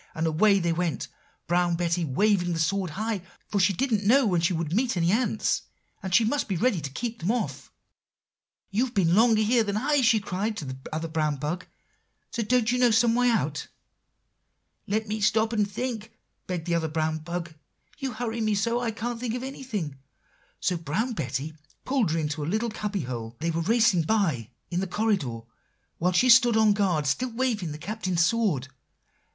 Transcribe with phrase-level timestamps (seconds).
[0.15, 1.09] And away they went,
[1.45, 5.11] Brown Betty waving the sword high; for she didn't know when she would meet any
[5.11, 5.61] ants,
[6.01, 7.71] and she must be ready to keep them off.
[8.71, 11.67] "'You've been here longer than I,' she cried to the other brown bug;
[12.33, 13.67] 'don't you know some way out?'
[14.87, 16.11] "'Let me stop and think,'
[16.47, 17.53] begged the other brown bug;
[17.99, 19.99] 'you hurry me so I can't think of anything.'
[20.59, 21.53] So Brown Betty
[21.85, 25.41] pulled her into a little cubby hole, they were racing by, in the corridor,
[25.99, 28.67] while she stood on guard, still waving the Captain's sword.